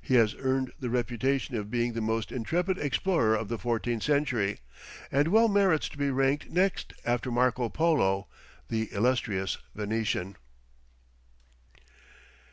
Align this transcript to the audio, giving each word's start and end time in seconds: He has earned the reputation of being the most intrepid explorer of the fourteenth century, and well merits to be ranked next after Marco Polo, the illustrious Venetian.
He 0.00 0.14
has 0.14 0.36
earned 0.38 0.70
the 0.78 0.88
reputation 0.88 1.56
of 1.56 1.72
being 1.72 1.92
the 1.94 2.00
most 2.00 2.30
intrepid 2.30 2.78
explorer 2.78 3.34
of 3.34 3.48
the 3.48 3.58
fourteenth 3.58 4.04
century, 4.04 4.60
and 5.10 5.26
well 5.26 5.48
merits 5.48 5.88
to 5.88 5.98
be 5.98 6.08
ranked 6.08 6.48
next 6.48 6.92
after 7.04 7.32
Marco 7.32 7.68
Polo, 7.68 8.28
the 8.68 8.84
illustrious 8.92 9.58
Venetian. 9.74 10.36